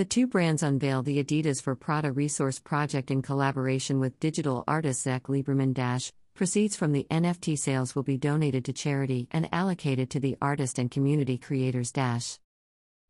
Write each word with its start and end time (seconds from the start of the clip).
The 0.00 0.06
two 0.06 0.26
brands 0.26 0.62
unveil 0.62 1.02
the 1.02 1.22
Adidas 1.22 1.60
for 1.60 1.76
Prada 1.76 2.10
Resource 2.10 2.58
Project 2.58 3.10
in 3.10 3.20
collaboration 3.20 4.00
with 4.00 4.18
digital 4.18 4.64
artist 4.66 5.02
Zach 5.02 5.24
Lieberman. 5.24 5.74
Proceeds 6.32 6.74
from 6.74 6.92
the 6.92 7.06
NFT 7.10 7.58
sales 7.58 7.94
will 7.94 8.02
be 8.02 8.16
donated 8.16 8.64
to 8.64 8.72
charity 8.72 9.28
and 9.30 9.46
allocated 9.52 10.08
to 10.08 10.18
the 10.18 10.38
artist 10.40 10.78
and 10.78 10.90
community 10.90 11.36
creators. 11.36 11.92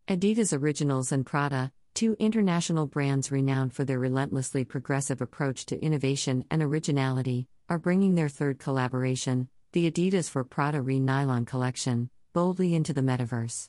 Adidas 0.09 0.53
Originals 0.53 1.13
and 1.13 1.25
Prada, 1.25 1.71
two 1.95 2.17
international 2.19 2.89
brands 2.89 3.31
renowned 3.31 3.73
for 3.73 3.85
their 3.85 4.01
relentlessly 4.01 4.65
progressive 4.65 5.21
approach 5.21 5.67
to 5.67 5.81
innovation 5.81 6.45
and 6.51 6.61
originality, 6.61 7.47
are 7.69 7.79
bringing 7.79 8.17
their 8.17 8.29
third 8.29 8.59
collaboration, 8.59 9.49
the 9.75 9.89
Adidas 9.89 10.29
for 10.29 10.43
Prada 10.43 10.83
Re 10.83 10.99
Nylon 10.99 11.45
collection, 11.45 12.11
boldly 12.33 12.75
into 12.75 12.93
the 12.93 13.01
metaverse. 13.01 13.69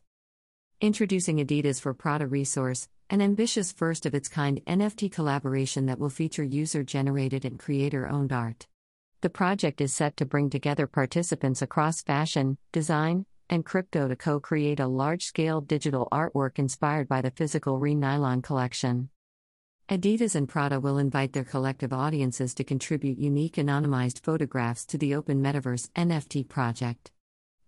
Introducing 0.82 1.38
Adidas 1.38 1.80
for 1.80 1.94
Prada 1.94 2.26
Resource, 2.26 2.90
an 3.12 3.22
ambitious 3.22 3.74
first 3.74 4.06
of 4.06 4.16
its 4.16 4.30
kind 4.30 4.62
NFT 4.66 5.12
collaboration 5.12 5.88
that 5.88 6.00
will 6.00 6.10
feature 6.10 6.46
user 6.46 6.82
generated 6.82 7.44
and 7.44 7.60
creator 7.60 8.08
owned 8.08 8.32
art. 8.32 8.68
The 9.20 9.30
project 9.30 9.82
is 9.82 9.94
set 9.94 10.16
to 10.16 10.26
bring 10.26 10.50
together 10.50 10.88
participants 10.88 11.62
across 11.62 12.02
fashion, 12.02 12.58
design, 12.72 13.26
and 13.50 13.66
crypto 13.66 14.08
to 14.08 14.16
co 14.16 14.40
create 14.40 14.80
a 14.80 14.88
large 14.88 15.26
scale 15.26 15.60
digital 15.60 16.08
artwork 16.10 16.58
inspired 16.58 17.10
by 17.10 17.20
the 17.20 17.32
physical 17.32 17.80
Re 17.80 17.96
Nylon 17.96 18.42
collection. 18.42 19.10
Adidas 19.90 20.34
and 20.34 20.48
Prada 20.48 20.80
will 20.80 20.98
invite 20.98 21.34
their 21.34 21.44
collective 21.44 21.92
audiences 21.92 22.54
to 22.54 22.64
contribute 22.64 23.18
unique 23.18 23.56
anonymized 23.56 24.22
photographs 24.22 24.86
to 24.86 24.98
the 24.98 25.16
Open 25.16 25.44
Metaverse 25.44 25.90
NFT 25.98 26.48
project. 26.48 27.12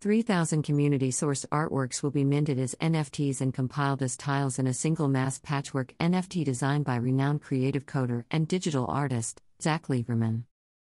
3,000 0.04 0.64
community 0.64 1.12
source 1.12 1.46
artworks 1.50 2.04
will 2.04 2.12
be 2.12 2.26
minted 2.26 2.60
as 2.60 2.76
NFTs 2.82 3.40
and 3.40 3.54
compiled 3.54 4.04
as 4.04 4.18
tiles 4.18 4.60
in 4.60 4.68
a 4.68 4.74
single 4.74 5.08
mass 5.08 5.40
patchwork 5.40 5.94
NFT 5.98 6.44
designed 6.44 6.84
by 6.84 6.98
renowned 6.98 7.42
creative 7.42 7.86
coder 7.86 8.26
and 8.30 8.46
digital 8.46 8.86
artist, 8.88 9.42
Zach 9.62 9.88
Lieberman. 9.88 10.44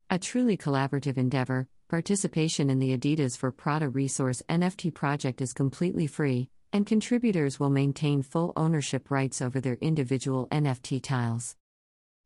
A 0.10 0.18
truly 0.18 0.58
collaborative 0.58 1.16
endeavor, 1.16 1.68
participation 1.90 2.72
in 2.72 2.80
the 2.80 2.98
Adidas 2.98 3.38
for 3.38 3.52
Prada 3.52 3.88
Resource 3.88 4.42
NFT 4.50 4.92
project 4.92 5.42
is 5.42 5.54
completely 5.54 6.08
free, 6.08 6.50
and 6.72 6.88
contributors 6.88 7.60
will 7.60 7.70
maintain 7.70 8.24
full 8.24 8.52
ownership 8.58 9.12
rights 9.12 9.44
over 9.44 9.62
their 9.62 9.78
individual 9.80 10.48
NFT 10.48 11.04
tiles. 11.04 11.56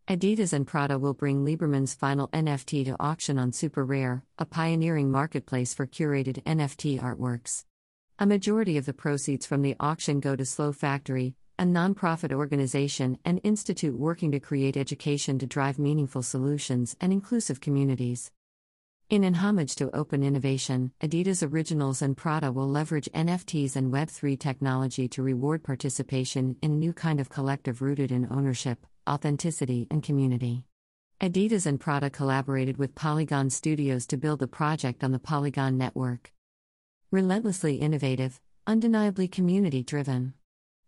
Adidas 0.08 0.54
and 0.54 0.66
Prada 0.66 0.98
will 0.98 1.14
bring 1.14 1.44
Lieberman's 1.44 1.94
final 1.94 2.30
NFT 2.30 2.86
to 2.86 2.96
auction 2.98 3.38
on 3.38 3.52
Super 3.52 3.84
Rare, 3.84 4.24
a 4.40 4.46
pioneering 4.46 5.12
marketplace 5.12 5.74
for 5.74 5.86
curated 5.86 6.42
NFT 6.44 6.98
artworks. 7.02 7.66
A 8.18 8.26
majority 8.26 8.78
of 8.78 8.86
the 8.86 8.94
proceeds 8.94 9.46
from 9.46 9.64
the 9.64 9.76
auction 9.82 10.22
go 10.22 10.34
to 10.38 10.46
Slow 10.46 10.72
Factory, 10.72 11.36
a 11.60 11.66
nonprofit 11.66 12.32
organization 12.32 13.20
and 13.26 13.42
institute 13.44 14.00
working 14.00 14.32
to 14.32 14.40
create 14.40 14.78
education 14.78 15.40
to 15.40 15.46
drive 15.46 15.78
meaningful 15.78 16.24
solutions 16.24 16.96
and 17.02 17.12
inclusive 17.12 17.60
communities. 17.60 18.32
In 19.10 19.26
an 19.26 19.34
homage 19.34 19.76
to 19.76 19.94
open 19.94 20.24
innovation, 20.24 20.94
Adidas 21.02 21.46
Originals 21.46 22.02
and 22.02 22.16
Prada 22.16 22.54
will 22.54 22.70
leverage 22.70 23.10
NFTs 23.14 23.76
and 23.76 23.92
Web3 23.92 24.40
technology 24.40 25.10
to 25.10 25.22
reward 25.22 25.66
participation 25.66 26.56
in 26.62 26.72
a 26.72 26.76
new 26.76 26.94
kind 26.94 27.20
of 27.20 27.28
collective 27.28 27.82
rooted 27.82 28.14
in 28.14 28.32
ownership, 28.32 28.86
authenticity, 29.08 29.88
and 29.90 30.04
community. 30.04 30.66
Adidas 31.22 31.66
and 31.66 31.80
Prada 31.80 32.10
collaborated 32.10 32.78
with 32.78 32.94
Polygon 32.94 33.50
Studios 33.50 34.06
to 34.08 34.18
build 34.18 34.40
the 34.40 34.48
project 34.48 35.04
on 35.04 35.12
the 35.12 35.20
Polygon 35.20 35.78
network. 35.78 36.32
Relentlessly 37.10 37.78
innovative, 37.78 38.40
undeniably 38.68 39.28
community 39.28 39.82
driven. 39.82 40.34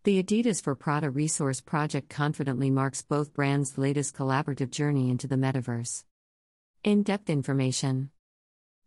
The 0.04 0.22
Adidas 0.22 0.62
for 0.62 0.76
Prada 0.76 1.10
Resource 1.10 1.62
Project 1.62 2.10
confidently 2.10 2.70
marks 2.70 3.02
both 3.02 3.34
brands' 3.34 3.78
latest 3.78 4.16
collaborative 4.16 4.70
journey 4.70 5.10
into 5.10 5.28
the 5.28 5.36
metaverse. 5.36 6.04
In 6.84 7.04
depth 7.04 7.30
information 7.30 8.12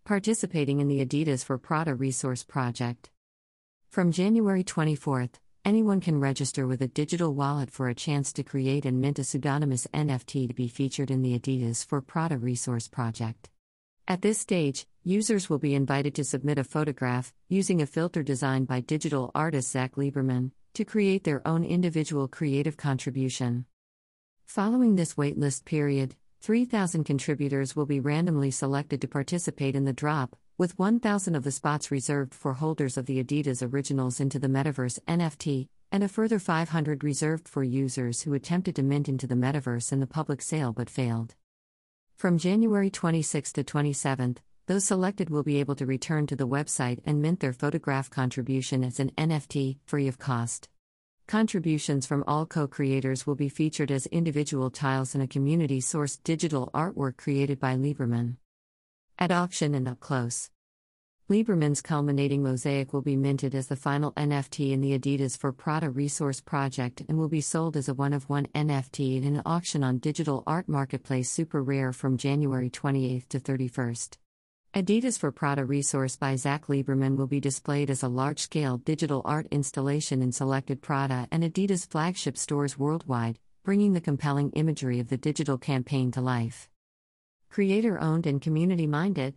Participating 0.04 0.80
in 0.80 0.88
the 0.88 1.04
Adidas 1.04 1.44
for 1.44 1.58
Prada 1.58 1.94
Resource 1.94 2.42
Project. 2.42 3.10
From 3.88 4.10
January 4.10 4.64
24th, 4.64 5.34
anyone 5.64 6.00
can 6.00 6.18
register 6.18 6.66
with 6.66 6.82
a 6.82 6.88
digital 6.88 7.34
wallet 7.34 7.70
for 7.70 7.88
a 7.88 7.94
chance 7.94 8.32
to 8.32 8.42
create 8.42 8.84
and 8.84 9.00
mint 9.00 9.18
a 9.18 9.24
pseudonymous 9.24 9.86
NFT 9.94 10.48
to 10.48 10.54
be 10.54 10.68
featured 10.68 11.10
in 11.10 11.22
the 11.22 11.38
Adidas 11.38 11.84
for 11.84 12.00
Prada 12.00 12.36
Resource 12.38 12.88
Project. 12.88 13.48
At 14.08 14.22
this 14.22 14.38
stage, 14.38 14.86
users 15.04 15.48
will 15.48 15.58
be 15.58 15.74
invited 15.74 16.14
to 16.16 16.24
submit 16.24 16.58
a 16.58 16.64
photograph, 16.64 17.32
using 17.48 17.80
a 17.80 17.86
filter 17.86 18.22
designed 18.22 18.66
by 18.66 18.80
digital 18.80 19.30
artist 19.34 19.70
Zach 19.70 19.94
Lieberman, 19.94 20.50
to 20.74 20.84
create 20.84 21.24
their 21.24 21.46
own 21.46 21.64
individual 21.64 22.26
creative 22.26 22.76
contribution. 22.76 23.66
Following 24.44 24.96
this 24.96 25.14
waitlist 25.14 25.64
period, 25.64 26.16
3,000 26.40 27.04
contributors 27.04 27.76
will 27.76 27.86
be 27.86 28.00
randomly 28.00 28.50
selected 28.50 29.00
to 29.00 29.08
participate 29.08 29.76
in 29.76 29.84
the 29.84 29.92
drop, 29.92 30.34
with 30.58 30.78
1,000 30.78 31.34
of 31.34 31.44
the 31.44 31.50
spots 31.50 31.90
reserved 31.90 32.34
for 32.34 32.54
holders 32.54 32.96
of 32.96 33.06
the 33.06 33.22
Adidas 33.22 33.62
Originals 33.62 34.20
into 34.20 34.38
the 34.38 34.48
Metaverse 34.48 34.98
NFT, 35.08 35.68
and 35.90 36.02
a 36.02 36.08
further 36.08 36.38
500 36.38 37.02
reserved 37.02 37.48
for 37.48 37.62
users 37.62 38.22
who 38.22 38.34
attempted 38.34 38.76
to 38.76 38.82
mint 38.82 39.08
into 39.08 39.26
the 39.26 39.34
Metaverse 39.34 39.92
in 39.92 40.00
the 40.00 40.06
public 40.06 40.42
sale 40.42 40.72
but 40.72 40.90
failed. 40.90 41.34
From 42.16 42.38
January 42.38 42.90
26 42.90 43.52
to 43.52 43.64
27, 43.64 44.38
those 44.66 44.84
selected 44.84 45.28
will 45.28 45.42
be 45.42 45.58
able 45.58 45.74
to 45.74 45.86
return 45.86 46.26
to 46.28 46.36
the 46.36 46.46
website 46.46 47.00
and 47.04 47.20
mint 47.20 47.40
their 47.40 47.52
photograph 47.52 48.08
contribution 48.10 48.84
as 48.84 49.00
an 49.00 49.10
NFT, 49.18 49.78
free 49.86 50.06
of 50.06 50.18
cost. 50.18 50.68
Contributions 51.26 52.06
from 52.06 52.24
all 52.26 52.46
co 52.46 52.66
creators 52.66 53.26
will 53.26 53.34
be 53.34 53.48
featured 53.48 53.90
as 53.90 54.06
individual 54.06 54.70
tiles 54.70 55.14
in 55.14 55.20
a 55.20 55.26
community 55.26 55.80
sourced 55.80 56.22
digital 56.22 56.70
artwork 56.74 57.16
created 57.16 57.58
by 57.58 57.74
Lieberman. 57.74 58.36
At 59.18 59.30
auction 59.30 59.74
and 59.74 59.86
up 59.86 60.00
close. 60.00 60.50
Lieberman's 61.30 61.80
culminating 61.80 62.42
mosaic 62.42 62.92
will 62.92 63.02
be 63.02 63.16
minted 63.16 63.54
as 63.54 63.68
the 63.68 63.76
final 63.76 64.12
NFT 64.12 64.72
in 64.72 64.80
the 64.80 64.98
Adidas 64.98 65.38
for 65.38 65.52
Prada 65.52 65.88
resource 65.88 66.40
project 66.40 67.02
and 67.08 67.16
will 67.16 67.28
be 67.28 67.40
sold 67.40 67.76
as 67.76 67.88
a 67.88 67.94
one 67.94 68.12
of 68.12 68.28
one 68.28 68.46
NFT 68.54 69.16
in 69.16 69.24
an 69.24 69.42
auction 69.46 69.84
on 69.84 69.98
digital 69.98 70.42
art 70.46 70.68
marketplace 70.68 71.30
Super 71.30 71.62
Rare 71.62 71.92
from 71.92 72.16
January 72.16 72.68
28 72.68 73.28
to 73.30 73.38
31st. 73.38 74.18
Adidas 74.74 75.18
for 75.18 75.30
Prada 75.30 75.64
resource 75.64 76.16
by 76.16 76.34
Zach 76.34 76.66
Lieberman 76.66 77.16
will 77.16 77.26
be 77.26 77.40
displayed 77.40 77.90
as 77.90 78.02
a 78.02 78.08
large 78.08 78.40
scale 78.40 78.78
digital 78.78 79.22
art 79.24 79.46
installation 79.50 80.22
in 80.22 80.32
selected 80.32 80.82
Prada 80.82 81.28
and 81.30 81.44
Adidas 81.44 81.86
flagship 81.86 82.36
stores 82.36 82.78
worldwide, 82.78 83.38
bringing 83.62 83.92
the 83.92 84.00
compelling 84.00 84.50
imagery 84.52 84.98
of 84.98 85.08
the 85.08 85.16
digital 85.16 85.58
campaign 85.58 86.10
to 86.10 86.20
life 86.20 86.68
creator 87.52 88.00
owned 88.00 88.26
and 88.26 88.40
community 88.40 88.86
minded. 88.86 89.34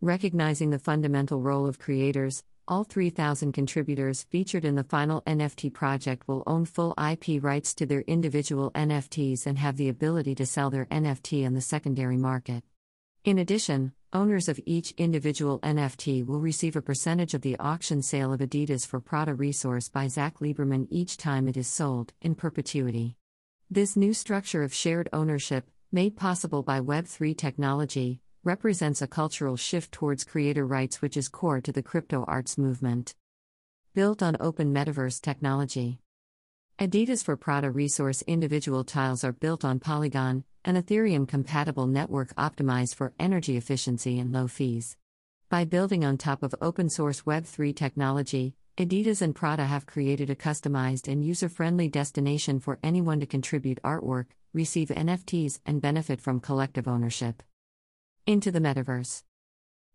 Recognizing 0.00 0.70
the 0.70 0.78
fundamental 0.78 1.40
role 1.40 1.66
of 1.66 1.80
creators, 1.80 2.44
all 2.68 2.84
3,000 2.84 3.50
contributors 3.50 4.22
featured 4.22 4.64
in 4.64 4.76
the 4.76 4.84
final 4.84 5.20
NFT 5.22 5.72
project 5.72 6.28
will 6.28 6.44
own 6.46 6.64
full 6.64 6.94
IP 6.96 7.42
rights 7.42 7.74
to 7.74 7.86
their 7.86 8.02
individual 8.02 8.70
NFTs 8.70 9.46
and 9.46 9.58
have 9.58 9.76
the 9.76 9.88
ability 9.88 10.36
to 10.36 10.46
sell 10.46 10.70
their 10.70 10.86
NFT 10.86 11.44
on 11.44 11.54
the 11.54 11.60
secondary 11.60 12.16
market. 12.16 12.62
In 13.24 13.38
addition, 13.38 13.94
owners 14.12 14.48
of 14.48 14.60
each 14.64 14.92
individual 14.92 15.58
NFT 15.58 16.24
will 16.24 16.38
receive 16.38 16.76
a 16.76 16.82
percentage 16.82 17.34
of 17.34 17.42
the 17.42 17.58
auction 17.58 18.00
sale 18.00 18.32
of 18.32 18.38
Adidas 18.38 18.86
for 18.86 19.00
Prada 19.00 19.34
Resource 19.34 19.88
by 19.88 20.06
Zach 20.06 20.38
Lieberman 20.38 20.86
each 20.88 21.16
time 21.16 21.48
it 21.48 21.56
is 21.56 21.66
sold, 21.66 22.12
in 22.22 22.36
perpetuity. 22.36 23.16
This 23.68 23.96
new 23.96 24.14
structure 24.14 24.62
of 24.62 24.72
shared 24.72 25.08
ownership, 25.12 25.68
made 25.94 26.16
possible 26.16 26.64
by 26.64 26.80
Web3 26.80 27.38
technology, 27.38 28.20
represents 28.42 29.00
a 29.00 29.06
cultural 29.06 29.56
shift 29.56 29.92
towards 29.92 30.24
creator 30.24 30.66
rights 30.66 31.00
which 31.00 31.16
is 31.16 31.28
core 31.28 31.60
to 31.60 31.70
the 31.70 31.84
crypto 31.84 32.24
arts 32.26 32.58
movement. 32.58 33.14
Built 33.94 34.20
on 34.20 34.36
open 34.40 34.74
metaverse 34.74 35.20
technology. 35.20 36.00
Adidas 36.80 37.22
for 37.22 37.36
Prada 37.36 37.70
resource 37.70 38.22
individual 38.22 38.82
tiles 38.82 39.22
are 39.22 39.30
built 39.32 39.64
on 39.64 39.78
Polygon, 39.78 40.42
an 40.64 40.74
Ethereum 40.74 41.28
compatible 41.28 41.86
network 41.86 42.34
optimized 42.34 42.96
for 42.96 43.12
energy 43.20 43.56
efficiency 43.56 44.18
and 44.18 44.32
low 44.32 44.48
fees. 44.48 44.96
By 45.48 45.64
building 45.64 46.04
on 46.04 46.18
top 46.18 46.42
of 46.42 46.56
open 46.60 46.90
source 46.90 47.22
Web3 47.22 47.72
technology, 47.76 48.56
Adidas 48.76 49.22
and 49.22 49.32
Prada 49.32 49.64
have 49.66 49.86
created 49.86 50.28
a 50.28 50.34
customized 50.34 51.06
and 51.06 51.24
user 51.24 51.48
friendly 51.48 51.86
destination 51.86 52.58
for 52.58 52.80
anyone 52.82 53.20
to 53.20 53.26
contribute 53.26 53.80
artwork, 53.84 54.26
receive 54.54 54.88
NFTs, 54.88 55.60
and 55.66 55.82
benefit 55.82 56.20
from 56.20 56.40
collective 56.40 56.88
ownership. 56.88 57.42
Into 58.26 58.50
the 58.50 58.60
Metaverse. 58.60 59.24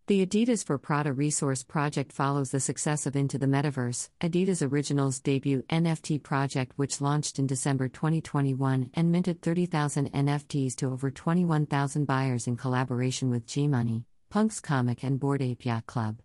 The 0.06 0.26
Adidas 0.26 0.64
for 0.64 0.76
Prada 0.76 1.12
resource 1.12 1.62
project 1.62 2.12
follows 2.12 2.50
the 2.50 2.60
success 2.60 3.06
of 3.06 3.14
Into 3.14 3.38
the 3.38 3.46
Metaverse, 3.46 4.10
Adidas 4.20 4.60
Originals 4.68 5.20
debut 5.20 5.62
NFT 5.70 6.22
project, 6.22 6.72
which 6.76 7.00
launched 7.00 7.38
in 7.38 7.46
December 7.46 7.88
2021 7.88 8.90
and 8.94 9.12
minted 9.12 9.40
30,000 9.40 10.12
NFTs 10.12 10.74
to 10.76 10.92
over 10.92 11.10
21,000 11.10 12.06
buyers 12.06 12.46
in 12.46 12.56
collaboration 12.56 13.30
with 13.30 13.46
G 13.46 13.68
Money, 13.68 14.04
Punks 14.30 14.60
Comic, 14.60 15.04
and 15.04 15.20
Bored 15.20 15.42
Ape 15.42 15.64
Yacht 15.64 15.86
Club. 15.86 16.20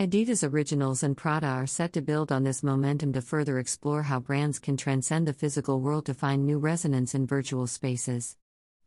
Adidas 0.00 0.42
Originals 0.50 1.02
and 1.02 1.14
Prada 1.14 1.46
are 1.46 1.66
set 1.66 1.92
to 1.92 2.00
build 2.00 2.32
on 2.32 2.42
this 2.42 2.62
momentum 2.62 3.12
to 3.12 3.20
further 3.20 3.58
explore 3.58 4.04
how 4.04 4.18
brands 4.18 4.58
can 4.58 4.78
transcend 4.78 5.28
the 5.28 5.34
physical 5.34 5.82
world 5.82 6.06
to 6.06 6.14
find 6.14 6.46
new 6.46 6.58
resonance 6.58 7.14
in 7.14 7.26
virtual 7.26 7.66
spaces. 7.66 8.38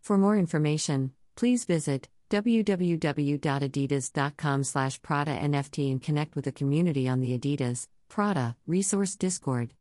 For 0.01 0.18
more 0.18 0.36
information, 0.36 1.12
please 1.36 1.65
visit 1.65 2.10
www.adidas.com/prada 2.31 5.31
NFT 5.31 5.92
and 5.92 6.01
connect 6.01 6.36
with 6.36 6.45
the 6.45 6.51
community 6.51 7.07
on 7.07 7.19
the 7.19 7.38
Adidas 7.38 7.88
Prada 8.09 8.57
Resource 8.66 9.16
Discord. 9.16 9.75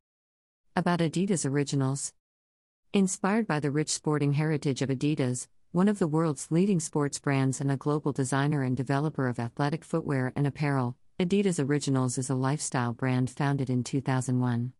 About 0.76 0.98
Adidas 0.98 1.50
Originals. 1.50 2.12
Inspired 2.92 3.46
by 3.46 3.58
the 3.58 3.70
rich 3.70 3.88
sporting 3.88 4.34
heritage 4.34 4.82
of 4.82 4.90
Adidas, 4.90 5.46
one 5.70 5.88
of 5.88 5.98
the 5.98 6.06
world's 6.06 6.48
leading 6.50 6.78
sports 6.78 7.18
brands 7.18 7.58
and 7.58 7.72
a 7.72 7.78
global 7.78 8.12
designer 8.12 8.62
and 8.62 8.76
developer 8.76 9.28
of 9.28 9.38
athletic 9.38 9.82
footwear 9.82 10.30
and 10.36 10.46
apparel, 10.46 10.98
Adidas 11.20 11.62
Originals 11.62 12.16
is 12.16 12.30
a 12.30 12.34
lifestyle 12.34 12.94
brand 12.94 13.28
founded 13.30 13.68
in 13.68 13.84
2001. 13.84 14.72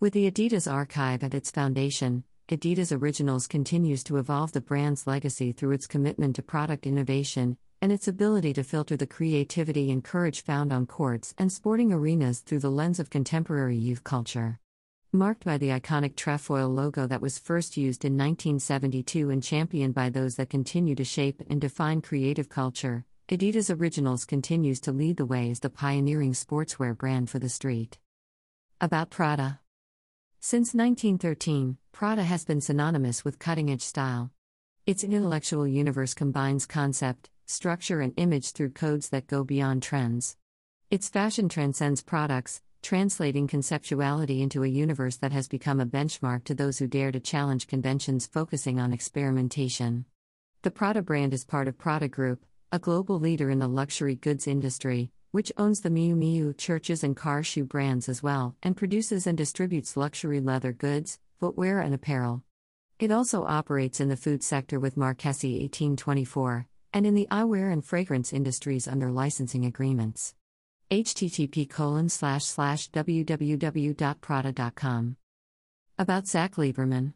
With 0.00 0.14
the 0.14 0.28
Adidas 0.28 0.70
Archive 0.70 1.22
at 1.22 1.34
its 1.34 1.50
foundation, 1.50 2.24
Adidas 2.48 2.90
Originals 2.90 3.46
continues 3.46 4.02
to 4.04 4.16
evolve 4.16 4.52
the 4.52 4.62
brand's 4.62 5.06
legacy 5.06 5.52
through 5.52 5.72
its 5.72 5.86
commitment 5.86 6.36
to 6.36 6.42
product 6.42 6.86
innovation 6.86 7.58
and 7.82 7.92
its 7.92 8.08
ability 8.08 8.54
to 8.54 8.64
filter 8.64 8.96
the 8.96 9.06
creativity 9.06 9.90
and 9.92 10.02
courage 10.02 10.42
found 10.42 10.72
on 10.72 10.86
courts 10.86 11.34
and 11.36 11.52
sporting 11.52 11.92
arenas 11.92 12.40
through 12.40 12.60
the 12.60 12.70
lens 12.70 12.98
of 12.98 13.10
contemporary 13.10 13.76
youth 13.76 14.02
culture. 14.02 14.58
Marked 15.12 15.44
by 15.44 15.58
the 15.58 15.68
iconic 15.68 16.16
trefoil 16.16 16.68
logo 16.70 17.06
that 17.06 17.20
was 17.20 17.38
first 17.38 17.76
used 17.76 18.04
in 18.06 18.14
1972 18.14 19.30
and 19.30 19.42
championed 19.42 19.94
by 19.94 20.08
those 20.08 20.36
that 20.36 20.50
continue 20.50 20.94
to 20.94 21.04
shape 21.04 21.42
and 21.48 21.60
define 21.60 22.00
creative 22.00 22.48
culture, 22.48 23.04
Adidas 23.26 23.74
Originals 23.74 24.26
continues 24.26 24.80
to 24.80 24.92
lead 24.92 25.16
the 25.16 25.24
way 25.24 25.50
as 25.50 25.60
the 25.60 25.70
pioneering 25.70 26.34
sportswear 26.34 26.94
brand 26.94 27.30
for 27.30 27.38
the 27.38 27.48
street. 27.48 27.96
About 28.82 29.08
Prada 29.08 29.60
Since 30.40 30.74
1913, 30.74 31.78
Prada 31.90 32.22
has 32.22 32.44
been 32.44 32.60
synonymous 32.60 33.24
with 33.24 33.38
cutting 33.38 33.70
edge 33.70 33.80
style. 33.80 34.30
Its 34.84 35.02
intellectual 35.02 35.66
universe 35.66 36.12
combines 36.12 36.66
concept, 36.66 37.30
structure, 37.46 38.02
and 38.02 38.12
image 38.18 38.50
through 38.50 38.72
codes 38.72 39.08
that 39.08 39.26
go 39.26 39.42
beyond 39.42 39.82
trends. 39.82 40.36
Its 40.90 41.08
fashion 41.08 41.48
transcends 41.48 42.02
products, 42.02 42.60
translating 42.82 43.48
conceptuality 43.48 44.42
into 44.42 44.62
a 44.62 44.68
universe 44.68 45.16
that 45.16 45.32
has 45.32 45.48
become 45.48 45.80
a 45.80 45.86
benchmark 45.86 46.44
to 46.44 46.54
those 46.54 46.78
who 46.78 46.86
dare 46.86 47.10
to 47.10 47.20
challenge 47.20 47.68
conventions 47.68 48.26
focusing 48.26 48.78
on 48.78 48.92
experimentation. 48.92 50.04
The 50.60 50.70
Prada 50.70 51.00
brand 51.00 51.32
is 51.32 51.46
part 51.46 51.68
of 51.68 51.78
Prada 51.78 52.08
Group, 52.08 52.44
a 52.72 52.78
global 52.78 53.20
leader 53.20 53.50
in 53.50 53.58
the 53.58 53.68
luxury 53.68 54.14
goods 54.16 54.46
industry, 54.46 55.10
which 55.30 55.52
owns 55.56 55.80
the 55.80 55.88
Miu 55.88 56.14
Miu 56.14 56.56
Church's 56.56 57.02
and 57.04 57.16
Car 57.16 57.42
Shoe 57.42 57.64
brands 57.64 58.08
as 58.08 58.22
well, 58.22 58.56
and 58.62 58.76
produces 58.76 59.26
and 59.26 59.36
distributes 59.36 59.96
luxury 59.96 60.40
leather 60.40 60.72
goods, 60.72 61.18
footwear, 61.40 61.80
and 61.80 61.94
apparel. 61.94 62.42
It 62.98 63.10
also 63.10 63.44
operates 63.44 64.00
in 64.00 64.08
the 64.08 64.16
food 64.16 64.42
sector 64.42 64.78
with 64.78 64.96
Marchesi 64.96 65.60
1824, 65.60 66.66
and 66.92 67.06
in 67.06 67.14
the 67.14 67.26
eyewear 67.30 67.72
and 67.72 67.84
fragrance 67.84 68.32
industries 68.32 68.86
under 68.86 69.10
licensing 69.10 69.64
agreements. 69.64 70.34
http 70.90 71.68
www.prada.com. 73.48 75.16
About 75.98 76.26
Zach 76.26 76.56
Lieberman. 76.56 77.12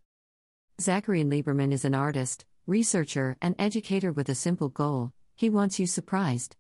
Zachary 0.80 1.24
Lieberman 1.24 1.72
is 1.72 1.84
an 1.84 1.94
artist, 1.94 2.44
researcher, 2.66 3.36
and 3.42 3.54
educator 3.58 4.12
with 4.12 4.28
a 4.28 4.34
simple 4.34 4.68
goal 4.68 5.12
he 5.38 5.48
wants 5.48 5.78
you 5.78 5.86
surprised. 5.86 6.56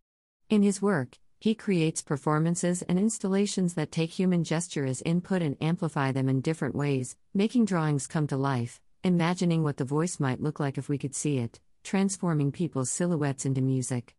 In 0.48 0.62
his 0.62 0.80
work, 0.80 1.18
he 1.40 1.52
creates 1.52 2.00
performances 2.00 2.80
and 2.82 2.96
installations 2.96 3.74
that 3.74 3.90
take 3.90 4.10
human 4.10 4.44
gesture 4.44 4.86
as 4.86 5.02
input 5.02 5.42
and 5.42 5.56
amplify 5.60 6.12
them 6.12 6.28
in 6.28 6.40
different 6.40 6.76
ways, 6.76 7.16
making 7.34 7.64
drawings 7.64 8.06
come 8.06 8.28
to 8.28 8.36
life, 8.36 8.80
imagining 9.02 9.64
what 9.64 9.78
the 9.78 9.84
voice 9.84 10.20
might 10.20 10.40
look 10.40 10.60
like 10.60 10.78
if 10.78 10.88
we 10.88 10.96
could 10.96 11.16
see 11.16 11.38
it, 11.38 11.58
transforming 11.82 12.52
people's 12.52 12.88
silhouettes 12.88 13.44
into 13.44 13.60
music. 13.60 14.14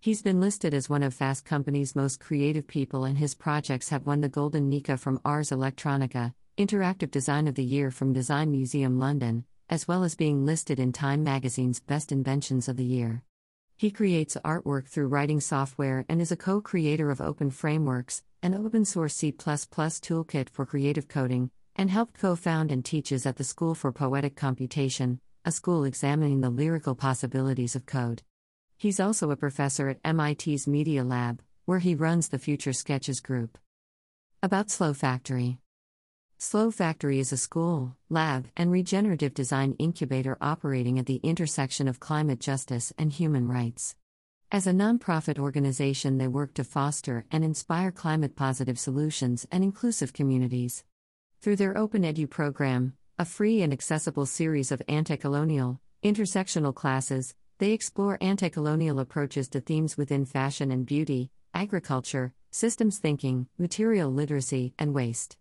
He's 0.00 0.20
been 0.20 0.40
listed 0.40 0.74
as 0.74 0.90
one 0.90 1.04
of 1.04 1.14
Fast 1.14 1.44
Company's 1.44 1.94
most 1.94 2.18
creative 2.18 2.66
people, 2.66 3.04
and 3.04 3.16
his 3.16 3.36
projects 3.36 3.90
have 3.90 4.04
won 4.04 4.20
the 4.20 4.28
Golden 4.28 4.68
Nika 4.68 4.96
from 4.96 5.20
Ars 5.24 5.50
Electronica, 5.50 6.34
Interactive 6.58 7.12
Design 7.12 7.46
of 7.46 7.54
the 7.54 7.64
Year 7.64 7.92
from 7.92 8.12
Design 8.12 8.50
Museum 8.50 8.98
London, 8.98 9.44
as 9.70 9.86
well 9.86 10.02
as 10.02 10.16
being 10.16 10.44
listed 10.44 10.80
in 10.80 10.92
Time 10.92 11.22
magazine's 11.22 11.78
Best 11.78 12.10
Inventions 12.10 12.68
of 12.68 12.76
the 12.76 12.84
Year. 12.84 13.22
He 13.78 13.90
creates 13.90 14.38
artwork 14.42 14.88
through 14.88 15.08
writing 15.08 15.38
software 15.38 16.06
and 16.08 16.22
is 16.22 16.32
a 16.32 16.36
co 16.36 16.62
creator 16.62 17.10
of 17.10 17.20
Open 17.20 17.50
Frameworks, 17.50 18.22
an 18.42 18.54
open 18.54 18.86
source 18.86 19.14
C 19.14 19.32
toolkit 19.32 20.48
for 20.48 20.64
creative 20.64 21.08
coding, 21.08 21.50
and 21.74 21.90
helped 21.90 22.18
co 22.18 22.36
found 22.36 22.72
and 22.72 22.82
teaches 22.82 23.26
at 23.26 23.36
the 23.36 23.44
School 23.44 23.74
for 23.74 23.92
Poetic 23.92 24.34
Computation, 24.34 25.20
a 25.44 25.52
school 25.52 25.84
examining 25.84 26.40
the 26.40 26.48
lyrical 26.48 26.94
possibilities 26.94 27.76
of 27.76 27.84
code. 27.84 28.22
He's 28.78 28.98
also 28.98 29.30
a 29.30 29.36
professor 29.36 29.90
at 29.90 30.00
MIT's 30.02 30.66
Media 30.66 31.04
Lab, 31.04 31.42
where 31.66 31.80
he 31.80 31.94
runs 31.94 32.28
the 32.28 32.38
Future 32.38 32.72
Sketches 32.72 33.20
group. 33.20 33.58
About 34.42 34.70
Slow 34.70 34.94
Factory 34.94 35.58
Slow 36.38 36.70
Factory 36.70 37.18
is 37.18 37.32
a 37.32 37.38
school, 37.38 37.96
lab, 38.10 38.48
and 38.58 38.70
regenerative 38.70 39.32
design 39.32 39.74
incubator 39.78 40.36
operating 40.38 40.98
at 40.98 41.06
the 41.06 41.18
intersection 41.22 41.88
of 41.88 41.98
climate 41.98 42.40
justice 42.40 42.92
and 42.98 43.10
human 43.10 43.48
rights. 43.48 43.96
As 44.52 44.66
a 44.66 44.72
nonprofit 44.72 45.38
organization, 45.38 46.18
they 46.18 46.28
work 46.28 46.52
to 46.54 46.62
foster 46.62 47.24
and 47.32 47.42
inspire 47.42 47.90
climate 47.90 48.36
positive 48.36 48.78
solutions 48.78 49.46
and 49.50 49.64
inclusive 49.64 50.12
communities. 50.12 50.84
Through 51.40 51.56
their 51.56 51.76
Open 51.76 52.02
Edu 52.02 52.28
program, 52.28 52.92
a 53.18 53.24
free 53.24 53.62
and 53.62 53.72
accessible 53.72 54.26
series 54.26 54.70
of 54.70 54.82
anti 54.88 55.16
colonial, 55.16 55.80
intersectional 56.04 56.74
classes, 56.74 57.34
they 57.56 57.72
explore 57.72 58.18
anti 58.20 58.50
colonial 58.50 59.00
approaches 59.00 59.48
to 59.48 59.60
themes 59.62 59.96
within 59.96 60.26
fashion 60.26 60.70
and 60.70 60.84
beauty, 60.84 61.30
agriculture, 61.54 62.34
systems 62.50 62.98
thinking, 62.98 63.48
material 63.56 64.10
literacy, 64.12 64.74
and 64.78 64.92
waste. 64.92 65.38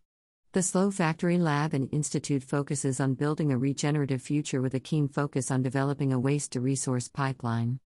The 0.56 0.64
Slow 0.64 0.90
Factory 0.90 1.38
Lab 1.38 1.74
and 1.74 1.90
Institute 1.92 2.42
focuses 2.42 3.02
on 3.02 3.16
building 3.16 3.52
a 3.52 3.58
regenerative 3.58 4.22
future 4.22 4.62
with 4.62 4.74
a 4.74 4.80
keen 4.80 5.10
focus 5.10 5.52
on 5.52 5.62
developing 5.62 6.14
a 6.14 6.18
waste 6.18 6.54
to 6.54 6.62
resource 6.62 7.10
pipeline. 7.10 7.82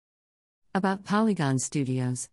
About 0.75 1.03
Polygon 1.03 1.57
Studios 1.57 2.29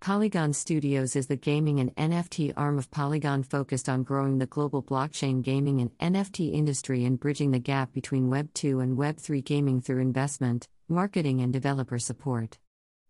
Polygon 0.00 0.52
Studios 0.52 1.14
is 1.14 1.28
the 1.28 1.36
gaming 1.36 1.78
and 1.78 1.94
NFT 1.94 2.52
arm 2.56 2.76
of 2.76 2.90
Polygon 2.90 3.44
focused 3.44 3.88
on 3.88 4.02
growing 4.02 4.38
the 4.38 4.46
global 4.46 4.82
blockchain 4.82 5.42
gaming 5.42 5.80
and 5.80 5.96
NFT 5.98 6.52
industry 6.52 7.04
and 7.04 7.20
bridging 7.20 7.52
the 7.52 7.60
gap 7.60 7.92
between 7.92 8.30
Web 8.30 8.52
2 8.54 8.80
and 8.80 8.96
Web 8.96 9.18
3 9.18 9.42
gaming 9.42 9.80
through 9.80 10.00
investment, 10.00 10.66
marketing, 10.88 11.40
and 11.40 11.52
developer 11.52 12.00
support. 12.00 12.58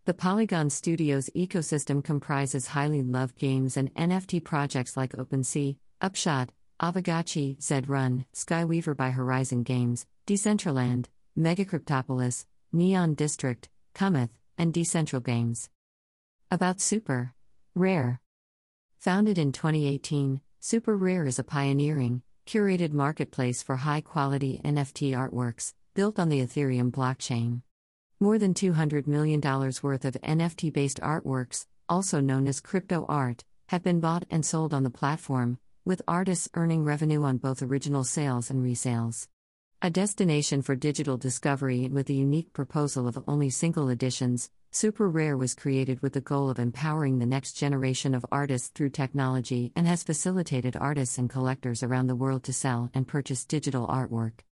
The 0.04 0.12
Polygon 0.12 0.68
Studios 0.68 1.30
ecosystem 1.34 2.04
comprises 2.04 2.66
highly 2.66 3.02
loved 3.02 3.38
games 3.38 3.78
and 3.78 3.94
NFT 3.94 4.44
projects 4.44 4.98
like 4.98 5.12
OpenSea, 5.14 5.76
Upshot, 6.02 6.48
Aavegotchi, 6.80 7.56
Zedrun, 7.58 8.24
Skyweaver 8.34 8.96
by 8.96 9.10
Horizon 9.10 9.62
Games, 9.62 10.04
Decentraland, 10.26 11.06
Megacryptopolis, 11.38 12.44
Neon 12.72 13.14
District, 13.14 13.68
Cometh, 13.94 14.30
and 14.58 14.74
Decentral 14.74 15.24
Games. 15.24 15.70
About 16.50 16.80
Super 16.80 17.34
Rare. 17.76 18.20
Founded 18.98 19.38
in 19.38 19.52
2018, 19.52 20.40
Super 20.58 20.96
Rare 20.96 21.24
is 21.24 21.38
a 21.38 21.44
pioneering, 21.44 22.22
curated 22.48 22.92
marketplace 22.92 23.62
for 23.62 23.76
high 23.76 24.00
quality 24.00 24.60
NFT 24.64 25.12
artworks, 25.12 25.72
built 25.94 26.18
on 26.18 26.30
the 26.30 26.40
Ethereum 26.40 26.90
blockchain. 26.90 27.62
More 28.18 28.40
than 28.40 28.54
$200 28.54 29.06
million 29.06 29.40
worth 29.40 30.04
of 30.04 30.14
NFT 30.14 30.72
based 30.72 31.00
artworks, 31.00 31.66
also 31.88 32.18
known 32.18 32.48
as 32.48 32.58
crypto 32.60 33.06
art, 33.08 33.44
have 33.68 33.84
been 33.84 34.00
bought 34.00 34.24
and 34.30 34.44
sold 34.44 34.74
on 34.74 34.82
the 34.82 34.90
platform, 34.90 35.58
with 35.84 36.02
artists 36.06 36.48
earning 36.54 36.84
revenue 36.84 37.24
on 37.24 37.38
both 37.38 37.62
original 37.62 38.04
sales 38.04 38.50
and 38.50 38.64
resales. 38.64 39.26
A 39.80 39.90
destination 39.90 40.62
for 40.62 40.76
digital 40.76 41.16
discovery 41.16 41.84
and 41.84 41.92
with 41.92 42.08
a 42.08 42.12
unique 42.12 42.52
proposal 42.52 43.08
of 43.08 43.24
only 43.26 43.50
single 43.50 43.88
editions, 43.88 44.48
Super 44.70 45.08
Rare 45.08 45.36
was 45.36 45.56
created 45.56 46.00
with 46.00 46.12
the 46.12 46.20
goal 46.20 46.48
of 46.48 46.60
empowering 46.60 47.18
the 47.18 47.26
next 47.26 47.54
generation 47.54 48.14
of 48.14 48.24
artists 48.30 48.68
through 48.68 48.90
technology 48.90 49.72
and 49.74 49.88
has 49.88 50.04
facilitated 50.04 50.76
artists 50.76 51.18
and 51.18 51.28
collectors 51.28 51.82
around 51.82 52.06
the 52.06 52.14
world 52.14 52.44
to 52.44 52.52
sell 52.52 52.90
and 52.94 53.08
purchase 53.08 53.44
digital 53.44 53.88
artwork. 53.88 54.42